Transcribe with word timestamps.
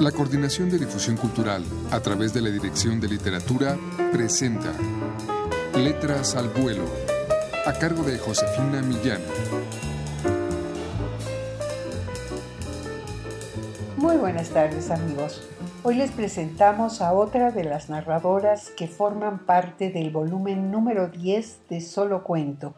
La 0.00 0.12
Coordinación 0.12 0.68
de 0.68 0.78
Difusión 0.78 1.16
Cultural, 1.16 1.64
a 1.90 2.00
través 2.00 2.34
de 2.34 2.42
la 2.42 2.50
Dirección 2.50 3.00
de 3.00 3.08
Literatura, 3.08 3.78
presenta 4.12 4.70
Letras 5.74 6.36
al 6.36 6.50
Vuelo, 6.50 6.84
a 7.64 7.72
cargo 7.72 8.02
de 8.02 8.18
Josefina 8.18 8.82
Millán. 8.82 9.22
Muy 13.96 14.18
buenas 14.18 14.50
tardes 14.50 14.90
amigos. 14.90 15.48
Hoy 15.82 15.94
les 15.94 16.10
presentamos 16.10 17.00
a 17.00 17.14
otra 17.14 17.50
de 17.50 17.64
las 17.64 17.88
narradoras 17.88 18.68
que 18.76 18.88
forman 18.88 19.46
parte 19.46 19.88
del 19.88 20.10
volumen 20.10 20.70
número 20.70 21.08
10 21.08 21.70
de 21.70 21.80
Solo 21.80 22.22
Cuento. 22.22 22.74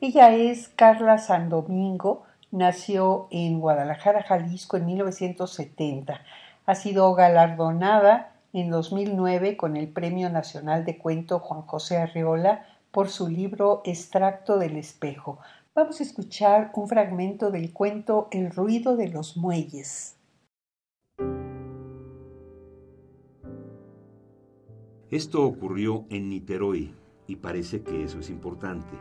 Ella 0.00 0.32
es 0.36 0.68
Carla 0.68 1.18
Sandomingo, 1.18 2.22
nació 2.52 3.26
en 3.32 3.58
Guadalajara, 3.58 4.22
Jalisco 4.22 4.76
en 4.76 4.86
1970 4.86 6.20
ha 6.70 6.76
sido 6.76 7.12
galardonada 7.16 8.32
en 8.52 8.70
2009 8.70 9.56
con 9.56 9.76
el 9.76 9.88
Premio 9.88 10.30
Nacional 10.30 10.84
de 10.84 10.98
Cuento 10.98 11.40
Juan 11.40 11.62
José 11.62 11.98
Arreola 11.98 12.64
por 12.92 13.08
su 13.08 13.28
libro 13.28 13.82
Extracto 13.84 14.56
del 14.56 14.76
Espejo. 14.76 15.40
Vamos 15.74 15.98
a 15.98 16.04
escuchar 16.04 16.70
un 16.76 16.86
fragmento 16.86 17.50
del 17.50 17.72
cuento 17.72 18.28
El 18.30 18.52
ruido 18.52 18.96
de 18.96 19.08
los 19.08 19.36
muelles. 19.36 20.16
Esto 25.10 25.44
ocurrió 25.44 26.04
en 26.08 26.28
Niterói 26.28 26.94
y 27.26 27.34
parece 27.34 27.82
que 27.82 28.04
eso 28.04 28.20
es 28.20 28.30
importante. 28.30 28.96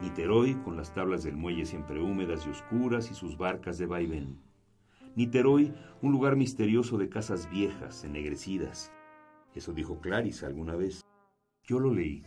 Niterói 0.00 0.60
con 0.64 0.76
las 0.76 0.92
tablas 0.92 1.22
del 1.22 1.36
muelle 1.36 1.64
siempre 1.64 2.02
húmedas 2.02 2.44
y 2.44 2.50
oscuras 2.50 3.08
y 3.08 3.14
sus 3.14 3.38
barcas 3.38 3.78
de 3.78 3.86
vaivén. 3.86 4.51
Niterói, 5.14 5.74
un 6.00 6.10
lugar 6.10 6.36
misterioso 6.36 6.96
de 6.96 7.10
casas 7.10 7.50
viejas, 7.50 8.02
ennegrecidas. 8.02 8.90
Eso 9.54 9.74
dijo 9.74 10.00
Clarice 10.00 10.46
alguna 10.46 10.74
vez. 10.74 11.02
Yo 11.64 11.80
lo 11.80 11.92
leí. 11.92 12.22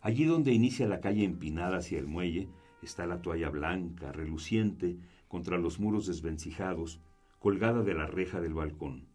Allí 0.00 0.24
donde 0.24 0.52
inicia 0.52 0.88
la 0.88 1.00
calle 1.00 1.22
empinada 1.22 1.76
hacia 1.76 2.00
el 2.00 2.08
muelle, 2.08 2.48
está 2.82 3.06
la 3.06 3.22
toalla 3.22 3.48
blanca, 3.48 4.10
reluciente, 4.10 4.98
contra 5.28 5.56
los 5.56 5.78
muros 5.78 6.08
desvencijados, 6.08 7.00
colgada 7.38 7.84
de 7.84 7.94
la 7.94 8.08
reja 8.08 8.40
del 8.40 8.54
balcón. 8.54 9.06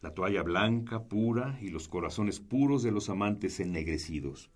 La 0.00 0.12
toalla 0.12 0.42
blanca, 0.42 1.04
pura, 1.04 1.56
y 1.62 1.68
los 1.68 1.86
corazones 1.86 2.40
puros 2.40 2.82
de 2.82 2.90
los 2.90 3.10
amantes 3.10 3.60
ennegrecidos. 3.60 4.50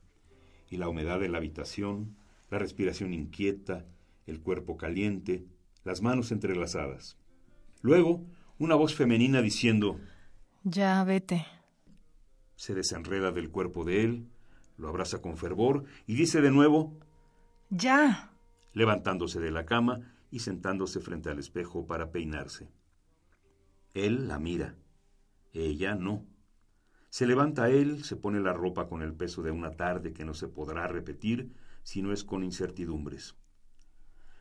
Y 0.68 0.78
la 0.78 0.88
humedad 0.88 1.20
de 1.20 1.28
la 1.28 1.38
habitación, 1.38 2.16
la 2.50 2.58
respiración 2.58 3.14
inquieta, 3.14 3.86
el 4.26 4.40
cuerpo 4.40 4.76
caliente, 4.76 5.46
las 5.84 6.02
manos 6.02 6.32
entrelazadas. 6.32 7.16
Luego, 7.86 8.26
una 8.58 8.74
voz 8.74 8.96
femenina 8.96 9.40
diciendo, 9.40 10.00
Ya, 10.64 11.04
vete. 11.04 11.46
Se 12.56 12.74
desenreda 12.74 13.30
del 13.30 13.48
cuerpo 13.48 13.84
de 13.84 14.02
él, 14.02 14.26
lo 14.76 14.88
abraza 14.88 15.22
con 15.22 15.36
fervor 15.36 15.84
y 16.04 16.16
dice 16.16 16.40
de 16.40 16.50
nuevo, 16.50 16.98
Ya. 17.70 18.32
levantándose 18.72 19.38
de 19.38 19.52
la 19.52 19.66
cama 19.66 20.00
y 20.32 20.40
sentándose 20.40 20.98
frente 20.98 21.30
al 21.30 21.38
espejo 21.38 21.86
para 21.86 22.10
peinarse. 22.10 22.68
Él 23.94 24.26
la 24.26 24.40
mira, 24.40 24.74
ella 25.52 25.94
no. 25.94 26.26
Se 27.08 27.24
levanta 27.24 27.70
él, 27.70 28.02
se 28.02 28.16
pone 28.16 28.40
la 28.40 28.52
ropa 28.52 28.88
con 28.88 29.00
el 29.02 29.14
peso 29.14 29.44
de 29.44 29.52
una 29.52 29.76
tarde 29.76 30.12
que 30.12 30.24
no 30.24 30.34
se 30.34 30.48
podrá 30.48 30.88
repetir 30.88 31.54
si 31.84 32.02
no 32.02 32.12
es 32.12 32.24
con 32.24 32.42
incertidumbres 32.42 33.36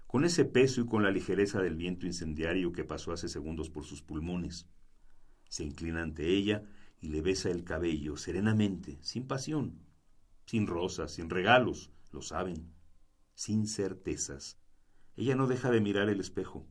con 0.08 0.26
ese 0.26 0.46
peso 0.46 0.82
y 0.82 0.86
con 0.86 1.04
la 1.04 1.12
ligereza 1.12 1.62
del 1.62 1.76
viento 1.76 2.06
incendiario 2.06 2.72
que 2.72 2.84
pasó 2.84 3.12
hace 3.12 3.28
segundos 3.28 3.70
por 3.70 3.86
sus 3.86 4.02
pulmones. 4.02 4.68
Se 5.50 5.64
inclina 5.64 6.02
ante 6.02 6.28
ella 6.28 6.64
y 7.02 7.10
le 7.10 7.22
besa 7.22 7.50
el 7.50 7.64
cabello 7.64 8.18
serenamente, 8.18 8.98
sin 9.02 9.28
pasión, 9.28 9.80
sin 10.46 10.68
rosas, 10.68 11.12
sin 11.12 11.30
regalos, 11.30 11.92
lo 12.12 12.22
saben, 12.22 12.72
sin 13.34 13.68
certezas. 13.68 14.58
Ella 15.16 15.36
no 15.36 15.48
deja 15.48 15.72
de 15.72 15.82
mirar 15.82 16.10
el 16.10 16.20
espejo. 16.20 16.66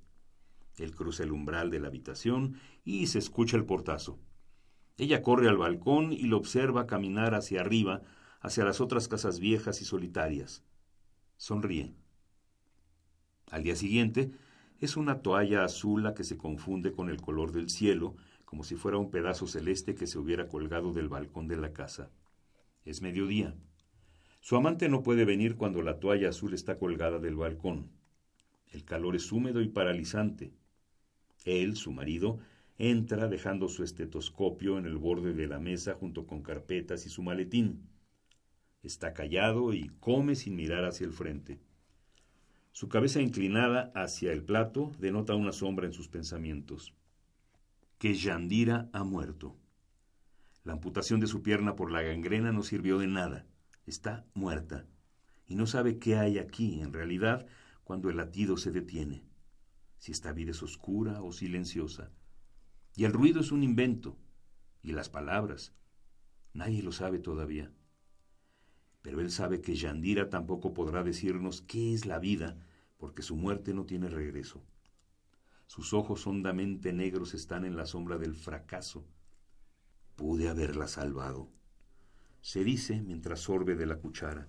Él 0.76 0.94
cruza 0.94 1.22
el 1.22 1.32
umbral 1.32 1.70
de 1.70 1.80
la 1.80 1.88
habitación 1.88 2.58
y 2.84 3.06
se 3.06 3.18
escucha 3.18 3.56
el 3.56 3.64
portazo. 3.64 4.18
Ella 4.96 5.22
corre 5.22 5.48
al 5.48 5.56
balcón 5.56 6.12
y 6.12 6.22
lo 6.22 6.36
observa 6.36 6.86
caminar 6.86 7.34
hacia 7.34 7.60
arriba, 7.60 8.02
hacia 8.40 8.64
las 8.64 8.80
otras 8.80 9.08
casas 9.08 9.40
viejas 9.40 9.80
y 9.80 9.84
solitarias. 9.84 10.64
Sonríe. 11.36 11.94
Al 13.54 13.62
día 13.62 13.76
siguiente, 13.76 14.32
es 14.80 14.96
una 14.96 15.22
toalla 15.22 15.64
azul 15.64 16.02
la 16.02 16.12
que 16.12 16.24
se 16.24 16.36
confunde 16.36 16.90
con 16.90 17.08
el 17.08 17.20
color 17.20 17.52
del 17.52 17.70
cielo, 17.70 18.16
como 18.44 18.64
si 18.64 18.74
fuera 18.74 18.98
un 18.98 19.12
pedazo 19.12 19.46
celeste 19.46 19.94
que 19.94 20.08
se 20.08 20.18
hubiera 20.18 20.48
colgado 20.48 20.92
del 20.92 21.08
balcón 21.08 21.46
de 21.46 21.56
la 21.56 21.72
casa. 21.72 22.10
Es 22.84 23.00
mediodía. 23.00 23.54
Su 24.40 24.56
amante 24.56 24.88
no 24.88 25.04
puede 25.04 25.24
venir 25.24 25.54
cuando 25.54 25.82
la 25.82 26.00
toalla 26.00 26.30
azul 26.30 26.52
está 26.52 26.78
colgada 26.78 27.20
del 27.20 27.36
balcón. 27.36 27.92
El 28.72 28.84
calor 28.84 29.14
es 29.14 29.30
húmedo 29.30 29.60
y 29.60 29.68
paralizante. 29.68 30.52
Él, 31.44 31.76
su 31.76 31.92
marido, 31.92 32.40
entra 32.76 33.28
dejando 33.28 33.68
su 33.68 33.84
estetoscopio 33.84 34.78
en 34.78 34.86
el 34.86 34.96
borde 34.96 35.32
de 35.32 35.46
la 35.46 35.60
mesa 35.60 35.94
junto 35.94 36.26
con 36.26 36.42
carpetas 36.42 37.06
y 37.06 37.08
su 37.08 37.22
maletín. 37.22 37.88
Está 38.82 39.14
callado 39.14 39.72
y 39.72 39.92
come 40.00 40.34
sin 40.34 40.56
mirar 40.56 40.84
hacia 40.84 41.06
el 41.06 41.12
frente. 41.12 41.60
Su 42.74 42.88
cabeza 42.88 43.20
inclinada 43.20 43.92
hacia 43.94 44.32
el 44.32 44.42
plato 44.42 44.90
denota 44.98 45.36
una 45.36 45.52
sombra 45.52 45.86
en 45.86 45.92
sus 45.92 46.08
pensamientos. 46.08 46.92
Que 47.98 48.14
Yandira 48.14 48.90
ha 48.92 49.04
muerto. 49.04 49.56
La 50.64 50.72
amputación 50.72 51.20
de 51.20 51.28
su 51.28 51.40
pierna 51.40 51.76
por 51.76 51.92
la 51.92 52.02
gangrena 52.02 52.50
no 52.50 52.64
sirvió 52.64 52.98
de 52.98 53.06
nada. 53.06 53.46
Está 53.86 54.26
muerta. 54.34 54.88
Y 55.46 55.54
no 55.54 55.68
sabe 55.68 56.00
qué 56.00 56.16
hay 56.16 56.38
aquí, 56.38 56.80
en 56.80 56.92
realidad, 56.92 57.46
cuando 57.84 58.10
el 58.10 58.16
latido 58.16 58.56
se 58.56 58.72
detiene. 58.72 59.22
Si 59.98 60.10
esta 60.10 60.32
vida 60.32 60.50
es 60.50 60.60
oscura 60.60 61.22
o 61.22 61.30
silenciosa. 61.30 62.10
Y 62.96 63.04
el 63.04 63.12
ruido 63.12 63.40
es 63.40 63.52
un 63.52 63.62
invento. 63.62 64.18
Y 64.82 64.90
las 64.90 65.08
palabras. 65.08 65.72
Nadie 66.54 66.82
lo 66.82 66.90
sabe 66.90 67.20
todavía 67.20 67.70
pero 69.04 69.20
él 69.20 69.30
sabe 69.30 69.60
que 69.60 69.76
Yandira 69.76 70.30
tampoco 70.30 70.72
podrá 70.72 71.04
decirnos 71.04 71.60
qué 71.60 71.92
es 71.92 72.06
la 72.06 72.18
vida, 72.18 72.56
porque 72.96 73.20
su 73.20 73.36
muerte 73.36 73.74
no 73.74 73.84
tiene 73.84 74.08
regreso. 74.08 74.64
Sus 75.66 75.92
ojos 75.92 76.26
hondamente 76.26 76.90
negros 76.94 77.34
están 77.34 77.66
en 77.66 77.76
la 77.76 77.84
sombra 77.84 78.16
del 78.16 78.34
fracaso. 78.34 79.04
Pude 80.16 80.48
haberla 80.48 80.88
salvado, 80.88 81.50
se 82.40 82.64
dice 82.64 83.02
mientras 83.02 83.40
sorbe 83.40 83.74
de 83.74 83.84
la 83.84 83.96
cuchara. 83.96 84.48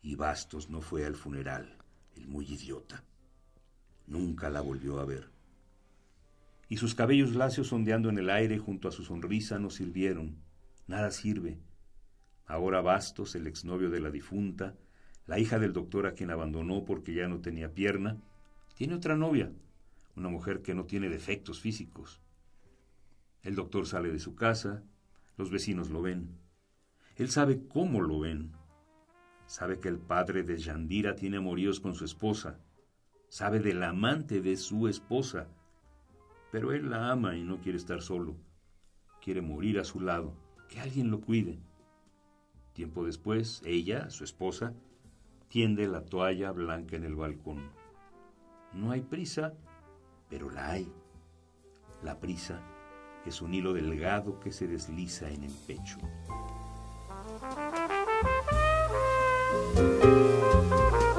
Y 0.00 0.14
Bastos 0.14 0.70
no 0.70 0.80
fue 0.80 1.04
al 1.04 1.16
funeral, 1.16 1.76
el 2.14 2.28
muy 2.28 2.44
idiota. 2.44 3.02
Nunca 4.06 4.48
la 4.48 4.60
volvió 4.60 5.00
a 5.00 5.04
ver. 5.04 5.28
Y 6.68 6.76
sus 6.76 6.94
cabellos 6.94 7.34
lacios 7.34 7.72
ondeando 7.72 8.10
en 8.10 8.18
el 8.18 8.30
aire 8.30 8.58
junto 8.58 8.86
a 8.86 8.92
su 8.92 9.02
sonrisa 9.02 9.58
no 9.58 9.70
sirvieron. 9.70 10.36
Nada 10.86 11.10
sirve 11.10 11.58
Ahora 12.48 12.80
Bastos, 12.80 13.34
el 13.34 13.46
exnovio 13.46 13.90
de 13.90 14.00
la 14.00 14.10
difunta, 14.10 14.74
la 15.26 15.38
hija 15.38 15.58
del 15.58 15.74
doctor 15.74 16.06
a 16.06 16.14
quien 16.14 16.30
abandonó 16.30 16.86
porque 16.86 17.12
ya 17.12 17.28
no 17.28 17.40
tenía 17.40 17.74
pierna, 17.74 18.16
tiene 18.74 18.94
otra 18.94 19.16
novia, 19.16 19.52
una 20.16 20.30
mujer 20.30 20.62
que 20.62 20.74
no 20.74 20.86
tiene 20.86 21.10
defectos 21.10 21.60
físicos. 21.60 22.22
El 23.42 23.54
doctor 23.54 23.86
sale 23.86 24.10
de 24.10 24.18
su 24.18 24.34
casa, 24.34 24.82
los 25.36 25.50
vecinos 25.50 25.90
lo 25.90 26.00
ven. 26.00 26.30
Él 27.16 27.28
sabe 27.28 27.66
cómo 27.68 28.00
lo 28.00 28.20
ven. 28.20 28.52
Sabe 29.46 29.78
que 29.78 29.88
el 29.88 29.98
padre 29.98 30.42
de 30.42 30.56
Yandira 30.56 31.16
tiene 31.16 31.36
amoríos 31.36 31.80
con 31.80 31.94
su 31.94 32.06
esposa. 32.06 32.58
Sabe 33.28 33.60
del 33.60 33.82
amante 33.82 34.40
de 34.40 34.56
su 34.56 34.88
esposa. 34.88 35.48
Pero 36.50 36.72
él 36.72 36.88
la 36.88 37.10
ama 37.10 37.36
y 37.36 37.42
no 37.42 37.60
quiere 37.60 37.76
estar 37.76 38.00
solo. 38.00 38.36
Quiere 39.22 39.42
morir 39.42 39.78
a 39.78 39.84
su 39.84 40.00
lado, 40.00 40.32
que 40.68 40.80
alguien 40.80 41.10
lo 41.10 41.20
cuide. 41.20 41.58
Tiempo 42.78 43.04
después, 43.04 43.60
ella, 43.64 44.08
su 44.08 44.22
esposa, 44.22 44.72
tiende 45.48 45.88
la 45.88 46.04
toalla 46.04 46.52
blanca 46.52 46.94
en 46.94 47.02
el 47.02 47.16
balcón. 47.16 47.72
No 48.72 48.92
hay 48.92 49.00
prisa, 49.00 49.52
pero 50.30 50.48
la 50.48 50.70
hay. 50.70 50.92
La 52.04 52.20
prisa 52.20 52.60
es 53.26 53.42
un 53.42 53.52
hilo 53.52 53.72
delgado 53.72 54.38
que 54.38 54.52
se 54.52 54.68
desliza 54.68 55.28
en 55.28 55.42
el 55.42 55.50
pecho. 55.66 55.98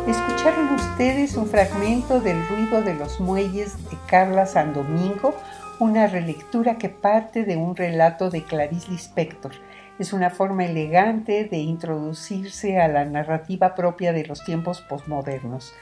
Escucharon 0.08 0.74
ustedes 0.76 1.36
un 1.36 1.46
fragmento 1.46 2.22
del 2.22 2.48
ruido 2.48 2.82
de 2.84 2.96
los 2.96 3.20
muelles 3.20 3.76
de 3.90 3.98
Carla 4.08 4.46
San 4.46 4.74
Domingo, 4.74 5.36
una 5.80 6.08
relectura 6.08 6.78
que 6.78 6.90
parte 6.90 7.46
de 7.46 7.56
un 7.56 7.74
relato 7.74 8.30
de 8.30 8.44
Clarice 8.44 8.92
Lispector 8.92 9.54
es 9.98 10.12
una 10.12 10.30
forma 10.30 10.66
elegante 10.66 11.46
de 11.46 11.58
introducirse 11.58 12.82
a 12.82 12.90
la 12.90 13.06
narrativa 13.06 13.76
propia 13.76 14.12
de 14.12 14.26
los 14.26 14.44
tiempos 14.44 14.82
posmodernos. 14.82 15.74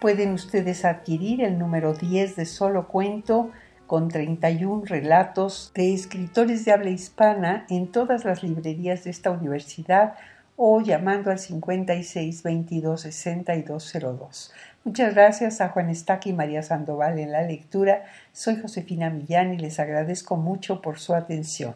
Pueden 0.00 0.32
ustedes 0.32 0.86
adquirir 0.86 1.42
el 1.42 1.58
número 1.58 1.92
10 1.92 2.34
de 2.36 2.46
Solo 2.46 2.88
Cuento 2.88 3.50
con 3.86 4.08
31 4.08 4.84
relatos 4.86 5.70
de 5.74 5.92
escritores 5.92 6.64
de 6.64 6.72
habla 6.72 6.90
hispana 6.90 7.66
en 7.68 7.92
todas 7.92 8.24
las 8.24 8.42
librerías 8.42 9.04
de 9.04 9.10
esta 9.10 9.30
universidad 9.30 10.14
o 10.56 10.80
llamando 10.80 11.30
al 11.30 11.38
56 11.38 12.42
22 12.42 13.00
6202. 13.00 14.52
Muchas 14.84 15.14
gracias 15.14 15.60
a 15.60 15.68
Juan 15.68 15.90
Estaque 15.90 16.30
y 16.30 16.32
María 16.32 16.62
Sandoval 16.62 17.18
en 17.18 17.32
la 17.32 17.42
lectura. 17.42 18.04
Soy 18.32 18.60
Josefina 18.60 19.10
Millán 19.10 19.54
y 19.54 19.58
les 19.58 19.78
agradezco 19.78 20.36
mucho 20.36 20.80
por 20.82 20.98
su 20.98 21.14
atención. 21.14 21.74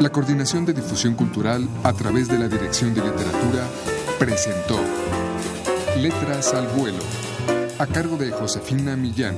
La 0.00 0.10
Coordinación 0.10 0.64
de 0.64 0.72
Difusión 0.72 1.14
Cultural 1.14 1.68
a 1.84 1.92
través 1.92 2.28
de 2.28 2.38
la 2.38 2.48
Dirección 2.48 2.94
de 2.94 3.02
Literatura 3.02 3.66
presentó 4.18 4.80
Letras 5.98 6.54
al 6.54 6.68
Vuelo, 6.68 7.02
a 7.78 7.86
cargo 7.86 8.16
de 8.16 8.30
Josefina 8.30 8.96
Millán. 8.96 9.36